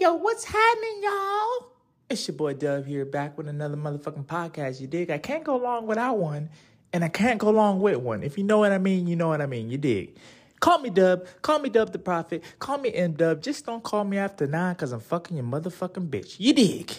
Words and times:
yo, 0.00 0.14
what's 0.14 0.44
happening, 0.44 1.00
y'all? 1.02 1.72
It's 2.08 2.28
your 2.28 2.36
boy 2.36 2.54
Dub 2.54 2.86
here, 2.86 3.04
back 3.04 3.36
with 3.36 3.48
another 3.48 3.76
motherfucking 3.76 4.26
podcast. 4.26 4.80
You 4.80 4.86
dig? 4.86 5.10
I 5.10 5.18
can't 5.18 5.42
go 5.42 5.56
long 5.56 5.86
without 5.86 6.18
one, 6.18 6.50
and 6.92 7.04
I 7.04 7.08
can't 7.08 7.38
go 7.38 7.50
long 7.50 7.80
with 7.80 7.96
one. 7.96 8.22
If 8.22 8.38
you 8.38 8.44
know 8.44 8.58
what 8.58 8.70
I 8.70 8.78
mean, 8.78 9.08
you 9.08 9.16
know 9.16 9.28
what 9.28 9.40
I 9.40 9.46
mean. 9.46 9.68
You 9.70 9.76
dig? 9.76 10.16
Call 10.60 10.78
me 10.78 10.90
Dub. 10.90 11.26
Call 11.42 11.58
me 11.58 11.68
Dub 11.68 11.92
the 11.92 11.98
Prophet. 11.98 12.44
Call 12.60 12.78
me 12.78 12.92
M 12.94 13.14
Dub. 13.14 13.42
Just 13.42 13.66
don't 13.66 13.82
call 13.82 14.04
me 14.04 14.18
after 14.18 14.46
nine 14.46 14.74
because 14.74 14.92
I'm 14.92 15.00
fucking 15.00 15.36
your 15.36 15.46
motherfucking 15.46 16.08
bitch. 16.08 16.36
You 16.38 16.52
dig? 16.52 16.92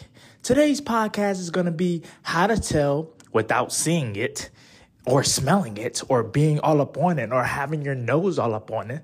Today's 0.44 0.82
podcast 0.82 1.40
is 1.40 1.52
going 1.52 1.68
to 1.68 1.72
be 1.72 2.04
how 2.24 2.48
to 2.48 2.60
tell 2.60 3.14
without 3.32 3.72
seeing 3.72 4.16
it 4.18 4.50
or 5.06 5.24
smelling 5.24 5.78
it 5.78 6.02
or 6.10 6.24
being 6.24 6.60
all 6.60 6.82
up 6.82 6.98
on 6.98 7.18
it 7.18 7.32
or 7.32 7.44
having 7.44 7.82
your 7.82 7.96
nose 7.96 8.38
all 8.38 8.54
up 8.54 8.72
on 8.72 8.92
it. 8.92 9.04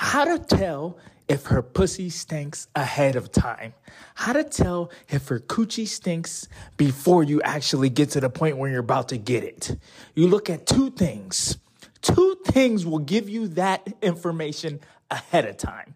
How 0.00 0.24
to 0.24 0.38
tell 0.38 0.96
if 1.28 1.44
her 1.46 1.60
pussy 1.60 2.08
stinks 2.08 2.68
ahead 2.74 3.16
of 3.16 3.30
time. 3.30 3.74
How 4.14 4.32
to 4.32 4.44
tell 4.44 4.90
if 5.10 5.28
her 5.28 5.38
coochie 5.38 5.86
stinks 5.86 6.48
before 6.78 7.22
you 7.22 7.42
actually 7.42 7.90
get 7.90 8.08
to 8.12 8.20
the 8.20 8.30
point 8.30 8.56
where 8.56 8.70
you're 8.70 8.80
about 8.80 9.10
to 9.10 9.18
get 9.18 9.44
it. 9.44 9.76
You 10.14 10.26
look 10.26 10.48
at 10.48 10.66
two 10.66 10.90
things. 10.90 11.58
Two 12.00 12.34
things 12.46 12.86
will 12.86 13.00
give 13.00 13.28
you 13.28 13.48
that 13.48 13.86
information 14.00 14.80
ahead 15.10 15.44
of 15.44 15.58
time. 15.58 15.94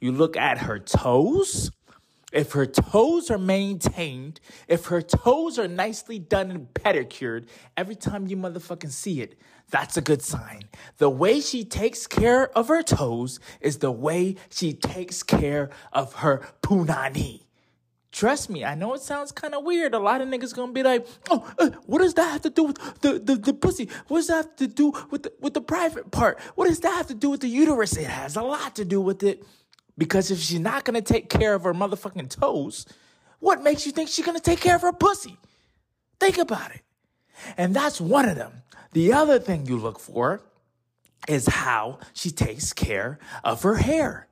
You 0.00 0.10
look 0.10 0.36
at 0.36 0.58
her 0.58 0.80
toes. 0.80 1.70
If 2.34 2.50
her 2.52 2.66
toes 2.66 3.30
are 3.30 3.38
maintained, 3.38 4.40
if 4.66 4.86
her 4.86 5.00
toes 5.00 5.56
are 5.56 5.68
nicely 5.68 6.18
done 6.18 6.50
and 6.50 6.74
pedicured, 6.74 7.46
every 7.76 7.94
time 7.94 8.26
you 8.26 8.36
motherfucking 8.36 8.90
see 8.90 9.20
it, 9.20 9.38
that's 9.70 9.96
a 9.96 10.00
good 10.00 10.20
sign. 10.20 10.62
The 10.98 11.08
way 11.08 11.40
she 11.40 11.64
takes 11.64 12.08
care 12.08 12.50
of 12.58 12.66
her 12.66 12.82
toes 12.82 13.38
is 13.60 13.78
the 13.78 13.92
way 13.92 14.34
she 14.50 14.72
takes 14.72 15.22
care 15.22 15.70
of 15.92 16.14
her 16.14 16.42
punani. 16.60 17.44
Trust 18.10 18.50
me, 18.50 18.64
I 18.64 18.74
know 18.74 18.94
it 18.94 19.00
sounds 19.00 19.30
kind 19.30 19.54
of 19.54 19.64
weird. 19.64 19.94
A 19.94 19.98
lot 20.00 20.20
of 20.20 20.28
niggas 20.28 20.54
gonna 20.54 20.72
be 20.72 20.82
like, 20.82 21.06
"Oh, 21.30 21.52
uh, 21.58 21.70
what 21.86 21.98
does 21.98 22.14
that 22.14 22.32
have 22.32 22.42
to 22.42 22.50
do 22.50 22.64
with 22.64 23.00
the, 23.00 23.18
the, 23.18 23.36
the 23.36 23.54
pussy? 23.54 23.88
What 24.08 24.18
does 24.18 24.26
that 24.28 24.36
have 24.36 24.56
to 24.56 24.66
do 24.68 24.92
with 25.10 25.24
the, 25.24 25.32
with 25.40 25.54
the 25.54 25.60
private 25.60 26.10
part? 26.10 26.40
What 26.56 26.66
does 26.68 26.80
that 26.80 26.94
have 26.94 27.08
to 27.08 27.14
do 27.14 27.30
with 27.30 27.40
the 27.40 27.48
uterus?" 27.48 27.96
It 27.96 28.06
has 28.06 28.36
a 28.36 28.42
lot 28.42 28.76
to 28.76 28.84
do 28.84 29.00
with 29.00 29.24
it, 29.24 29.44
because 29.96 30.30
if 30.30 30.38
she's 30.38 30.60
not 30.60 30.84
gonna 30.84 31.02
take 31.02 31.28
care 31.28 31.54
of 31.54 31.64
her 31.64 31.74
motherfucking 31.74 32.30
toes, 32.30 32.86
what 33.40 33.62
makes 33.62 33.86
you 33.86 33.92
think 33.92 34.08
she's 34.08 34.24
gonna 34.24 34.40
take 34.40 34.60
care 34.60 34.76
of 34.76 34.82
her 34.82 34.92
pussy? 34.92 35.36
Think 36.20 36.38
about 36.38 36.74
it. 36.74 36.82
And 37.56 37.74
that's 37.74 38.00
one 38.00 38.28
of 38.28 38.36
them. 38.36 38.62
The 38.92 39.12
other 39.12 39.38
thing 39.38 39.66
you 39.66 39.76
look 39.76 39.98
for 39.98 40.40
is 41.28 41.46
how 41.46 41.98
she 42.12 42.30
takes 42.30 42.72
care 42.72 43.18
of 43.42 43.62
her 43.62 43.76
hair, 43.76 44.28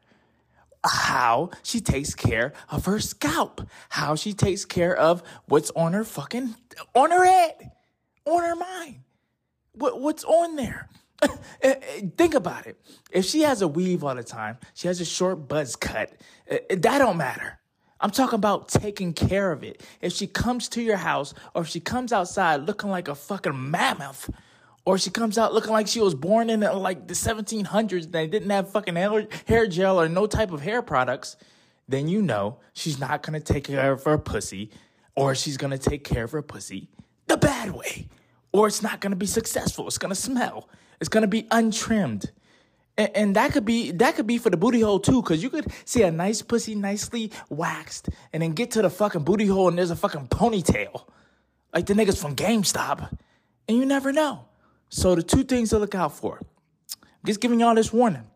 how 0.85 1.51
she 1.63 1.81
takes 1.81 2.15
care 2.15 2.53
of 2.71 2.85
her 2.87 3.01
scalp, 3.01 3.67
how 3.91 4.15
she 4.15 4.33
takes 4.33 4.65
care 4.65 4.95
of 4.95 5.23
what's 5.47 5.71
on 5.73 5.93
her 5.93 6.05
fucking, 6.05 6.55
on 6.95 7.11
her 7.11 7.25
head, 7.25 7.73
on 8.25 8.43
her 8.43 8.57
mind, 8.57 9.01
what, 9.73 10.01
what's 10.01 10.25
on 10.25 10.57
there. 10.57 10.89
Eh, 11.65 11.77
eh, 11.81 12.01
think 12.19 12.35
about 12.35 12.67
it. 12.67 12.77
If 13.13 13.25
she 13.25 13.43
has 13.43 13.63
a 13.63 13.69
weave 13.69 14.03
all 14.03 14.17
the 14.17 14.25
time, 14.25 14.59
she 14.75 14.89
has 14.89 15.01
a 15.01 15.05
short 15.05 15.47
buzz 15.47 15.77
cut, 15.77 16.11
eh, 16.49 16.59
that 16.71 16.99
don't 16.99 17.17
matter. 17.17 17.61
I'm 18.01 18.11
talking 18.11 18.35
about 18.35 18.69
taking 18.69 19.13
care 19.13 19.53
of 19.53 19.63
it. 19.63 19.81
If 20.01 20.13
she 20.13 20.27
comes 20.27 20.69
to 20.71 20.83
your 20.83 20.97
house 20.97 21.35
or 21.55 21.63
if 21.63 21.69
she 21.69 21.79
comes 21.79 22.13
outside 22.13 22.67
looking 22.67 22.91
like 22.91 23.07
a 23.07 23.15
fucking 23.15 23.71
mammoth, 23.71 24.29
or 24.85 24.99
she 24.99 25.11
comes 25.11 25.39
out 25.39 25.55
looking 25.55 25.71
like 25.73 25.87
she 25.87 26.01
was 26.01 26.15
born 26.15 26.51
in 26.51 26.61
like 26.61 27.07
the 27.07 27.15
1700s 27.15 28.05
and 28.05 28.13
they 28.13 28.27
didn't 28.27 28.51
have 28.51 28.71
fucking 28.71 28.97
hair 29.47 29.67
gel 29.69 30.01
or 30.01 30.09
no 30.09 30.27
type 30.27 30.51
of 30.51 30.61
hair 30.63 30.83
products, 30.83 31.37
then 31.89 32.09
you 32.09 32.21
know 32.23 32.59
she's 32.73 32.99
not 32.99 33.23
gonna 33.23 33.41
take 33.41 33.65
care 33.65 33.93
of 33.93 34.03
her 34.05 34.19
pussy 34.19 34.71
or 35.15 35.35
she's 35.35 35.57
gonna 35.57 35.79
take 35.79 36.03
care 36.03 36.25
of 36.25 36.33
her 36.33 36.43
pussy 36.43 36.89
the 37.29 37.37
bad 37.37 37.71
way. 37.71 38.09
Or 38.53 38.67
it's 38.67 38.83
not 38.83 39.01
gonna 39.01 39.17
be 39.17 39.27
successful. 39.27 39.87
It's 39.87 39.99
gonna 39.99 40.15
smell. 40.15 40.69
It's 41.01 41.09
gonna 41.09 41.27
be 41.27 41.47
untrimmed. 41.51 42.31
And, 42.99 43.17
and, 43.17 43.37
that 43.37 43.53
could 43.53 43.65
be 43.65 43.91
that 43.93 44.17
could 44.17 44.27
be 44.27 44.37
for 44.37 44.51
the 44.51 44.57
booty 44.59 44.81
hole 44.81 45.01
too, 45.01 45.23
because 45.23 45.43
you 45.43 45.49
could 45.49 45.73
see 45.87 46.03
a 46.03 46.11
nice 46.11 46.43
pussy 46.43 46.75
nicely 46.75 47.33
waxed, 47.49 48.11
and 48.33 48.43
then 48.43 48.53
get 48.53 48.73
to 48.73 48.83
the 48.83 48.91
fucking 48.91 49.25
booty 49.25 49.47
hole 49.47 49.69
and 49.69 49.79
there's 49.79 49.91
a 49.91 49.97
fucking 49.97 50.29
ponytail, 50.29 51.09
like 51.73 51.87
the 51.87 51.95
niggas 51.95 52.21
from 52.21 52.37
GameStop, 52.37 53.17
and 53.67 53.79
you 53.79 53.87
never 53.87 54.13
know. 54.13 54.45
So 54.91 55.15
the 55.15 55.23
two 55.23 55.43
things 55.43 55.71
to 55.71 55.79
look 55.79 55.95
out 55.95 56.15
for, 56.15 56.39
I'm 56.43 57.09
just 57.25 57.41
giving 57.41 57.61
y'all 57.61 57.75
this 57.75 57.95
warning, 57.95 58.27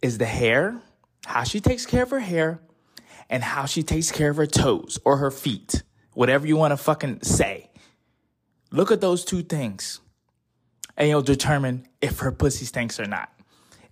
is 0.00 0.16
the 0.16 0.24
hair, 0.24 0.80
how 1.26 1.44
she 1.44 1.60
takes 1.60 1.84
care 1.84 2.04
of 2.04 2.10
her 2.10 2.20
hair, 2.20 2.60
and 3.28 3.44
how 3.44 3.66
she 3.66 3.82
takes 3.82 4.10
care 4.10 4.30
of 4.30 4.38
her 4.38 4.46
toes 4.46 4.98
or 5.04 5.18
her 5.18 5.30
feet, 5.30 5.82
whatever 6.14 6.46
you 6.46 6.56
want 6.56 6.72
to 6.72 6.78
fucking 6.78 7.20
say. 7.22 7.68
Look 8.74 8.90
at 8.90 9.00
those 9.00 9.24
two 9.24 9.44
things, 9.44 10.00
and 10.96 11.08
you'll 11.08 11.22
determine 11.22 11.86
if 12.00 12.18
her 12.18 12.32
pussy 12.32 12.64
stinks 12.64 12.98
or 12.98 13.06
not. 13.06 13.32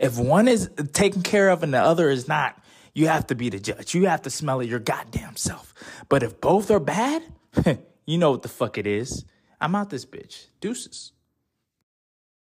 If 0.01 0.19
one 0.19 0.49
is 0.49 0.71
taken 0.93 1.23
care 1.23 1.51
of 1.51 1.63
and 1.63 1.73
the 1.73 1.81
other 1.81 2.11
is 2.11 2.27
not, 2.27 2.61
you 2.93 3.07
have 3.07 3.29
to 3.29 3.37
be 3.37 3.49
the 3.49 3.61
judge. 3.61 3.95
You 3.95 4.09
have 4.09 4.23
to 4.23 4.31
smell 4.31 4.59
it 4.59 4.69
your 4.69 4.81
goddamn 4.81 5.37
self. 5.37 5.73
But 6.09 6.25
if 6.25 6.41
both 6.41 6.69
are 6.73 6.81
bad, 6.81 7.23
you 8.07 8.19
know 8.19 8.33
what 8.33 8.43
the 8.43 8.49
fuck 8.49 8.77
it 8.77 8.89
is. 8.89 9.25
I'm 9.61 9.77
out 9.77 9.91
this 9.91 10.05
bitch. 10.05 10.47
Deuces. 10.61 11.13